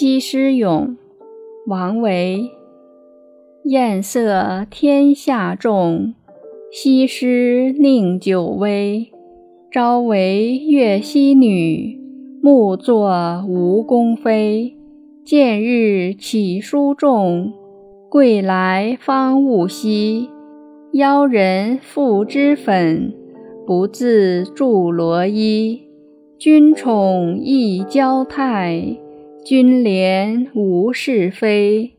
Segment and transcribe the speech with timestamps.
[0.00, 0.96] 西施咏，
[1.66, 2.52] 王维。
[3.64, 6.14] 艳色天下重，
[6.72, 9.10] 西施宁久微。
[9.70, 12.00] 朝为越溪女，
[12.42, 14.74] 暮作吴宫妃。
[15.22, 17.52] 见日起书重，
[18.08, 20.30] 归来方悟稀。
[20.92, 23.12] 邀人赋脂粉，
[23.66, 25.82] 不自著罗衣。
[26.38, 28.96] 君宠亦娇态，
[29.44, 31.92] 君怜无是非。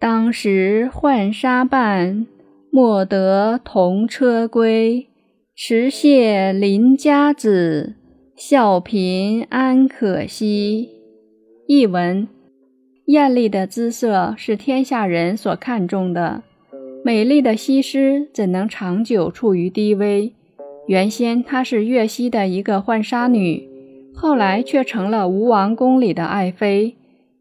[0.00, 2.26] 当时浣纱伴，
[2.70, 5.06] 莫得同车归。
[5.54, 7.94] 持谢邻家子，
[8.36, 10.88] 笑贫安可惜。
[11.66, 12.26] 译文：
[13.06, 16.42] 艳丽的姿色是天下人所看重的，
[17.04, 20.32] 美丽的西施怎能长久处于低微？
[20.86, 23.67] 原先她是越西的一个浣纱女，
[24.20, 26.96] 后来却成了吴王宫里的爱妃。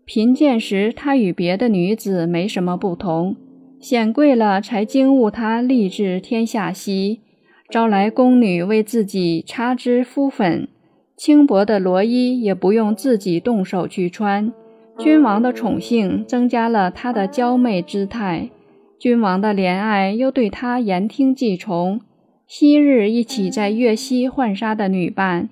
[0.05, 3.35] 贫贱时，她与别的女子没什么不同；
[3.79, 7.21] 显贵了，才惊悟她立志天下兮。
[7.67, 10.67] 招来宫女为自己擦脂敷粉，
[11.15, 14.53] 轻薄的罗衣也不用自己动手去穿。
[14.99, 18.49] 君王的宠幸增加了她的娇媚姿态，
[18.99, 21.99] 君王的怜爱又对她言听计从。
[22.45, 25.49] 昔日一起在岳西浣纱的女伴，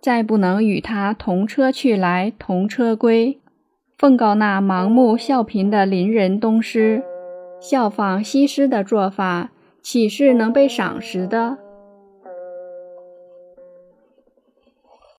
[0.00, 3.38] 再不能与他同车去来，同车归。
[3.96, 7.02] 奉告那盲目笑贫的邻人东施，
[7.60, 9.50] 效仿西施的做法。
[9.80, 11.56] 岂是能被赏识的？